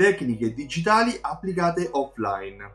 tecniche 0.00 0.54
digitali 0.54 1.18
applicate 1.20 1.90
offline. 1.92 2.72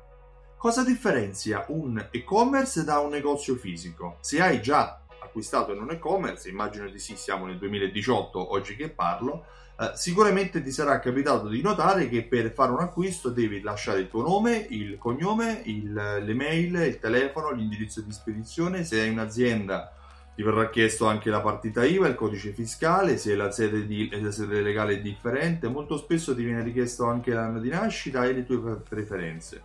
Cosa 0.59 0.83
differenzia 0.83 1.65
un 1.69 2.09
e-commerce 2.11 2.83
da 2.83 2.99
un 2.99 3.09
negozio 3.09 3.55
fisico? 3.55 4.17
Se 4.21 4.39
hai 4.39 4.61
già 4.61 5.01
acquistato 5.23 5.73
in 5.73 5.81
un 5.81 5.89
e-commerce, 5.89 6.49
immagino 6.49 6.87
di 6.87 6.99
sì, 6.99 7.15
siamo 7.15 7.47
nel 7.47 7.57
2018 7.57 8.53
oggi 8.53 8.75
che 8.75 8.89
parlo, 8.89 9.43
eh, 9.79 9.93
sicuramente 9.95 10.61
ti 10.61 10.69
sarà 10.69 10.99
capitato 10.99 11.47
di 11.47 11.63
notare 11.63 12.09
che 12.09 12.21
per 12.25 12.53
fare 12.53 12.71
un 12.71 12.81
acquisto 12.81 13.29
devi 13.29 13.59
lasciare 13.61 14.01
il 14.01 14.07
tuo 14.07 14.21
nome, 14.21 14.63
il 14.69 14.99
cognome, 14.99 15.63
il, 15.65 15.93
l'email, 15.93 16.75
il 16.75 16.99
telefono, 16.99 17.49
l'indirizzo 17.49 18.01
di 18.01 18.11
spedizione, 18.11 18.83
se 18.83 18.99
hai 19.01 19.09
un'azienda 19.09 19.94
ti 20.35 20.43
verrà 20.43 20.69
chiesto 20.69 21.07
anche 21.07 21.29
la 21.29 21.39
partita 21.39 21.85
IVA, 21.85 22.07
il 22.07 22.15
codice 22.15 22.51
fiscale, 22.51 23.17
se 23.17 23.35
la 23.35 23.51
sede, 23.51 23.87
di, 23.87 24.09
la 24.21 24.31
sede 24.31 24.61
legale 24.61 24.95
è 24.95 25.01
differente, 25.01 25.69
molto 25.69 25.95
spesso 25.97 26.35
ti 26.35 26.43
viene 26.43 26.61
richiesto 26.61 27.05
anche 27.05 27.31
l'anno 27.31 27.59
di 27.59 27.69
nascita 27.69 28.25
e 28.25 28.33
le 28.33 28.45
tue 28.45 28.75
preferenze. 28.75 29.63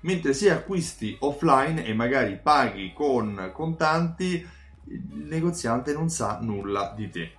Mentre 0.00 0.32
se 0.32 0.50
acquisti 0.50 1.16
offline 1.20 1.84
e 1.84 1.94
magari 1.94 2.40
paghi 2.42 2.92
con 2.92 3.50
contanti, 3.52 4.44
il 4.86 5.26
negoziante 5.28 5.92
non 5.92 6.08
sa 6.08 6.40
nulla 6.40 6.92
di 6.96 7.08
te. 7.08 7.32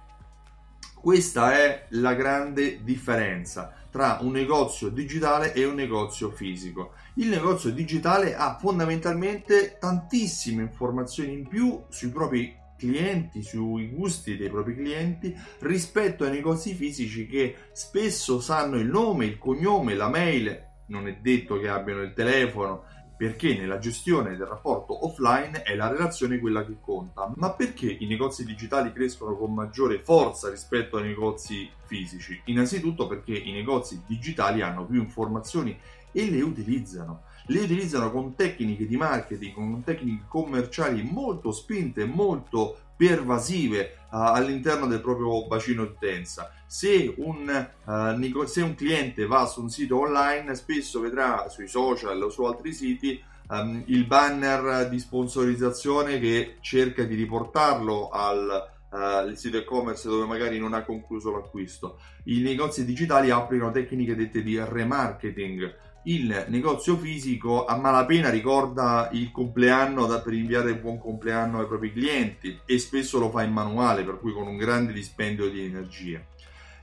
Questa 0.93 1.53
è 1.53 1.87
la 1.89 2.13
grande 2.13 2.83
differenza 2.83 3.73
tra 3.89 4.19
un 4.21 4.31
negozio 4.31 4.87
digitale 4.87 5.51
e 5.51 5.65
un 5.65 5.75
negozio 5.75 6.29
fisico. 6.29 6.93
Il 7.15 7.27
negozio 7.27 7.71
digitale 7.71 8.35
ha 8.35 8.55
fondamentalmente 8.57 9.77
tantissime 9.77 10.61
informazioni 10.61 11.33
in 11.33 11.47
più 11.47 11.83
sui 11.89 12.09
propri 12.09 12.59
clienti, 12.81 13.43
sui 13.43 13.89
gusti 13.89 14.37
dei 14.37 14.49
propri 14.49 14.73
clienti 14.73 15.35
rispetto 15.59 16.23
ai 16.23 16.31
negozi 16.31 16.73
fisici 16.73 17.27
che 17.27 17.55
spesso 17.73 18.39
sanno 18.39 18.77
il 18.77 18.87
nome, 18.87 19.25
il 19.25 19.37
cognome, 19.37 19.93
la 19.93 20.09
mail, 20.09 20.69
non 20.87 21.07
è 21.07 21.17
detto 21.21 21.59
che 21.59 21.69
abbiano 21.69 22.01
il 22.01 22.13
telefono, 22.13 22.83
perché 23.21 23.55
nella 23.55 23.77
gestione 23.77 24.35
del 24.35 24.47
rapporto 24.47 25.05
offline 25.05 25.61
è 25.61 25.75
la 25.75 25.87
relazione 25.87 26.39
quella 26.39 26.65
che 26.65 26.77
conta. 26.81 27.31
Ma 27.35 27.53
perché 27.53 27.85
i 27.85 28.07
negozi 28.07 28.43
digitali 28.43 28.91
crescono 28.91 29.37
con 29.37 29.53
maggiore 29.53 29.99
forza 29.99 30.49
rispetto 30.49 30.97
ai 30.97 31.03
negozi 31.03 31.69
fisici? 31.85 32.41
Innanzitutto 32.45 33.05
perché 33.05 33.37
i 33.37 33.51
negozi 33.51 34.01
digitali 34.07 34.63
hanno 34.63 34.87
più 34.87 34.99
informazioni 34.99 35.77
e 36.11 36.29
le 36.29 36.41
utilizzano. 36.41 37.23
Le 37.47 37.61
utilizzano 37.61 38.11
con 38.11 38.35
tecniche 38.35 38.87
di 38.87 38.97
marketing, 38.97 39.53
con 39.53 39.83
tecniche 39.83 40.25
commerciali 40.27 41.03
molto 41.03 41.51
spinte, 41.51 42.05
molto 42.05 42.77
pervasive 43.01 43.97
uh, 44.11 44.17
all'interno 44.17 44.85
del 44.85 45.01
proprio 45.01 45.47
bacino 45.47 45.85
d'utenza. 45.85 46.51
Se 46.67 47.11
un, 47.17 47.67
uh, 47.85 48.45
se 48.45 48.61
un, 48.61 48.75
cliente 48.75 49.25
va 49.25 49.47
su 49.47 49.63
un 49.63 49.71
sito 49.71 49.99
online, 49.99 50.53
spesso 50.53 50.99
vedrà 50.99 51.49
sui 51.49 51.67
social 51.67 52.21
o 52.21 52.29
su 52.29 52.43
altri 52.43 52.73
siti 52.73 53.19
um, 53.49 53.81
il 53.87 54.05
banner 54.05 54.87
di 54.87 54.99
sponsorizzazione 54.99 56.19
che 56.19 56.57
cerca 56.61 57.03
di 57.03 57.15
riportarlo 57.15 58.09
al 58.09 58.69
uh, 58.91 59.33
sito 59.33 59.57
e-commerce 59.57 60.07
dove 60.07 60.25
magari 60.27 60.59
non 60.59 60.75
ha 60.75 60.83
concluso 60.83 61.31
l'acquisto. 61.31 61.99
I 62.25 62.41
negozi 62.41 62.85
digitali 62.85 63.31
applicano 63.31 63.71
tecniche 63.71 64.15
dette 64.15 64.43
di 64.43 64.59
remarketing 64.63 65.89
il 66.03 66.45
negozio 66.47 66.97
fisico 66.97 67.65
a 67.65 67.75
malapena 67.77 68.29
ricorda 68.29 69.09
il 69.11 69.31
compleanno 69.31 70.07
da, 70.07 70.19
per 70.21 70.33
inviare 70.33 70.71
il 70.71 70.79
buon 70.79 70.97
compleanno 70.97 71.59
ai 71.59 71.67
propri 71.67 71.91
clienti 71.91 72.59
e 72.65 72.79
spesso 72.79 73.19
lo 73.19 73.29
fa 73.29 73.43
in 73.43 73.51
manuale, 73.51 74.03
per 74.03 74.19
cui 74.19 74.33
con 74.33 74.47
un 74.47 74.57
grande 74.57 74.93
dispendio 74.93 75.49
di 75.49 75.63
energie. 75.63 76.25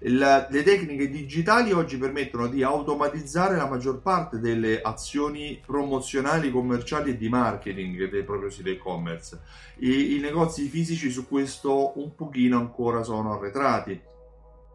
La, 0.02 0.46
le 0.48 0.62
tecniche 0.62 1.10
digitali 1.10 1.72
oggi 1.72 1.98
permettono 1.98 2.46
di 2.46 2.62
automatizzare 2.62 3.56
la 3.56 3.66
maggior 3.66 4.00
parte 4.00 4.38
delle 4.38 4.80
azioni 4.80 5.60
promozionali, 5.64 6.52
commerciali 6.52 7.10
e 7.10 7.16
di 7.16 7.28
marketing 7.28 8.08
del 8.08 8.22
proprio 8.22 8.48
sito 8.48 8.68
e-commerce. 8.68 9.40
I, 9.78 10.14
I 10.14 10.20
negozi 10.20 10.68
fisici 10.68 11.10
su 11.10 11.26
questo 11.26 11.98
un 11.98 12.14
pochino 12.14 12.58
ancora 12.58 13.02
sono 13.02 13.32
arretrati 13.32 14.00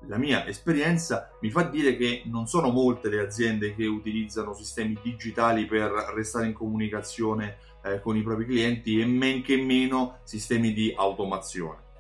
la 0.08 0.18
mia 0.18 0.46
esperienza 0.48 1.30
mi 1.42 1.50
fa 1.50 1.64
dire 1.64 1.96
che 1.96 2.24
non 2.26 2.48
sono 2.48 2.70
molte 2.70 3.10
le 3.10 3.20
aziende 3.20 3.76
che 3.76 3.86
utilizzano 3.86 4.54
sistemi 4.54 4.98
digitali 5.02 5.66
per 5.66 5.92
restare 6.14 6.48
in 6.48 6.54
comunicazione 6.54 7.58
eh, 7.84 8.00
con 8.02 8.18
i 8.18 8.24
propri 8.24 8.46
clienti 8.46 9.00
e 9.00 9.06
men 9.06 9.42
che 9.42 9.58
meno 9.58 10.20
sistemi 10.24 10.74
di 10.74 10.94
automazione. 10.96 11.92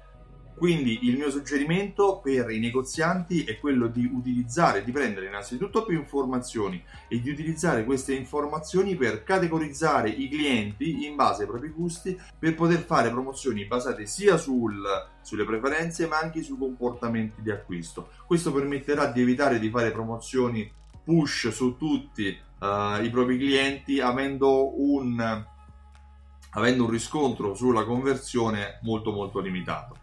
Quindi 0.55 1.07
il 1.07 1.17
mio 1.17 1.29
suggerimento 1.29 2.19
per 2.23 2.49
i 2.51 2.59
negozianti 2.59 3.43
è 3.43 3.59
quello 3.59 3.87
di 3.87 4.09
utilizzare, 4.11 4.83
di 4.83 4.91
prendere 4.91 5.27
innanzitutto 5.27 5.83
più 5.83 5.97
informazioni 5.97 6.81
e 7.07 7.19
di 7.19 7.29
utilizzare 7.29 7.83
queste 7.83 8.13
informazioni 8.13 8.95
per 8.95 9.23
categorizzare 9.23 10.09
i 10.09 10.29
clienti 10.29 11.05
in 11.05 11.15
base 11.15 11.43
ai 11.43 11.49
propri 11.49 11.69
gusti 11.69 12.17
per 12.37 12.55
poter 12.55 12.79
fare 12.79 13.09
promozioni 13.09 13.65
basate 13.65 14.05
sia 14.05 14.37
sul, 14.37 14.81
sulle 15.21 15.45
preferenze 15.45 16.07
ma 16.07 16.19
anche 16.19 16.43
sui 16.43 16.57
comportamenti 16.57 17.41
di 17.41 17.51
acquisto. 17.51 18.09
Questo 18.25 18.53
permetterà 18.53 19.07
di 19.07 19.21
evitare 19.21 19.59
di 19.59 19.69
fare 19.69 19.91
promozioni 19.91 20.71
push 21.03 21.49
su 21.49 21.75
tutti 21.77 22.37
uh, 22.59 23.03
i 23.03 23.09
propri 23.09 23.37
clienti 23.37 23.99
avendo 23.99 24.79
un, 24.81 25.45
avendo 26.51 26.83
un 26.83 26.89
riscontro 26.89 27.53
sulla 27.53 27.83
conversione 27.83 28.79
molto 28.83 29.11
molto 29.11 29.39
limitato. 29.39 30.02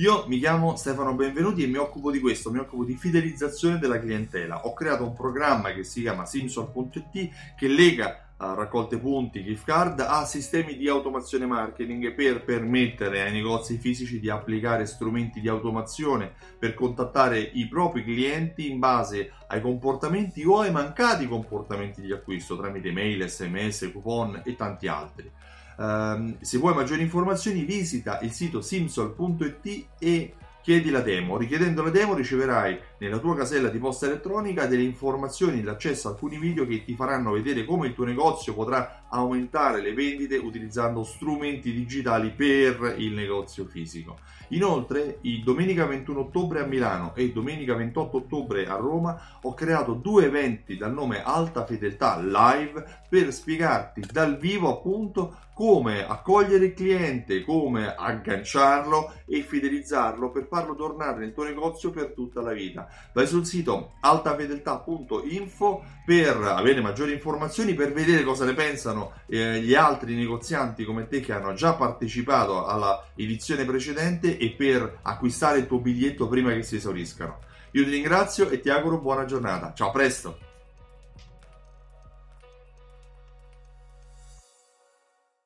Io 0.00 0.24
mi 0.28 0.38
chiamo 0.38 0.76
Stefano 0.76 1.12
Benvenuti 1.12 1.62
e 1.62 1.66
mi 1.66 1.76
occupo 1.76 2.10
di 2.10 2.20
questo, 2.20 2.50
mi 2.50 2.56
occupo 2.56 2.84
di 2.84 2.94
fidelizzazione 2.94 3.78
della 3.78 4.00
clientela. 4.00 4.64
Ho 4.64 4.72
creato 4.72 5.04
un 5.04 5.12
programma 5.12 5.74
che 5.74 5.84
si 5.84 6.00
chiama 6.00 6.24
Simsol.it 6.24 7.28
che 7.54 7.68
lega 7.68 8.30
uh, 8.38 8.54
raccolte 8.54 8.96
punti, 8.96 9.44
gift 9.44 9.66
card 9.66 10.00
a 10.00 10.24
sistemi 10.24 10.78
di 10.78 10.88
automazione 10.88 11.44
marketing 11.44 12.14
per 12.14 12.44
permettere 12.44 13.20
ai 13.20 13.32
negozi 13.32 13.76
fisici 13.76 14.20
di 14.20 14.30
applicare 14.30 14.86
strumenti 14.86 15.38
di 15.38 15.48
automazione 15.48 16.32
per 16.58 16.72
contattare 16.72 17.38
i 17.38 17.68
propri 17.68 18.02
clienti 18.02 18.70
in 18.70 18.78
base 18.78 19.32
ai 19.48 19.60
comportamenti 19.60 20.42
o 20.46 20.60
ai 20.60 20.70
mancati 20.70 21.28
comportamenti 21.28 22.00
di 22.00 22.10
acquisto 22.10 22.56
tramite 22.56 22.90
mail, 22.90 23.28
sms, 23.28 23.90
coupon 23.92 24.40
e 24.46 24.56
tanti 24.56 24.86
altri. 24.86 25.30
Um, 25.76 26.36
se 26.40 26.58
vuoi 26.58 26.74
maggiori 26.74 27.02
informazioni 27.02 27.64
visita 27.64 28.20
il 28.20 28.32
sito 28.32 28.60
simsol.it 28.60 29.86
e 29.98 30.34
chiedi 30.62 30.90
la 30.90 31.00
demo. 31.00 31.36
Richiedendo 31.36 31.82
la 31.82 31.90
demo 31.90 32.14
riceverai 32.14 32.78
nella 32.98 33.18
tua 33.18 33.34
casella 33.34 33.68
di 33.68 33.78
posta 33.78 34.06
elettronica 34.06 34.66
delle 34.66 34.82
informazioni 34.82 35.62
l'accesso 35.62 36.08
a 36.08 36.10
alcuni 36.12 36.38
video 36.38 36.66
che 36.66 36.84
ti 36.84 36.94
faranno 36.94 37.32
vedere 37.32 37.64
come 37.64 37.88
il 37.88 37.94
tuo 37.94 38.04
negozio 38.04 38.54
potrà 38.54 39.04
aumentare 39.08 39.80
le 39.80 39.92
vendite 39.92 40.36
utilizzando 40.36 41.02
strumenti 41.02 41.72
digitali 41.72 42.30
per 42.30 42.94
il 42.98 43.12
negozio 43.12 43.64
fisico. 43.64 44.18
Inoltre, 44.48 45.18
il 45.22 45.42
domenica 45.42 45.86
21 45.86 46.20
ottobre 46.20 46.60
a 46.60 46.66
Milano 46.66 47.14
e 47.14 47.32
domenica 47.32 47.74
28 47.74 48.16
ottobre 48.16 48.66
a 48.66 48.74
Roma 48.74 49.38
ho 49.42 49.54
creato 49.54 49.94
due 49.94 50.26
eventi 50.26 50.76
dal 50.76 50.92
nome 50.92 51.22
Alta 51.22 51.64
Fedeltà 51.64 52.20
Live 52.20 52.84
per 53.08 53.32
spiegarti 53.32 54.02
dal 54.10 54.38
vivo 54.38 54.68
appunto 54.68 55.36
come 55.60 56.06
accogliere 56.06 56.64
il 56.64 56.72
cliente, 56.72 57.44
come 57.44 57.94
agganciarlo 57.94 59.12
e 59.26 59.42
fidelizzarlo 59.42 60.30
per 60.30 60.46
farlo 60.48 60.74
tornare 60.74 61.18
nel 61.18 61.34
tuo 61.34 61.44
negozio 61.44 61.90
per 61.90 62.14
tutta 62.14 62.40
la 62.40 62.54
vita. 62.54 62.88
Vai 63.12 63.26
sul 63.26 63.44
sito 63.44 63.96
altafedeltà.info 64.00 65.84
per 66.06 66.36
avere 66.38 66.80
maggiori 66.80 67.12
informazioni, 67.12 67.74
per 67.74 67.92
vedere 67.92 68.22
cosa 68.22 68.46
ne 68.46 68.54
pensano 68.54 69.12
eh, 69.26 69.60
gli 69.60 69.74
altri 69.74 70.14
negozianti 70.14 70.86
come 70.86 71.08
te 71.08 71.20
che 71.20 71.34
hanno 71.34 71.52
già 71.52 71.74
partecipato 71.74 72.64
alla 72.64 73.08
edizione 73.14 73.66
precedente 73.66 74.38
e 74.38 74.52
per 74.52 75.00
acquistare 75.02 75.58
il 75.58 75.66
tuo 75.66 75.80
biglietto 75.80 76.26
prima 76.26 76.54
che 76.54 76.62
si 76.62 76.76
esauriscano. 76.76 77.40
Io 77.72 77.84
ti 77.84 77.90
ringrazio 77.90 78.48
e 78.48 78.60
ti 78.60 78.70
auguro 78.70 78.96
buona 78.96 79.26
giornata. 79.26 79.74
Ciao, 79.74 79.88
a 79.88 79.92
presto! 79.92 80.49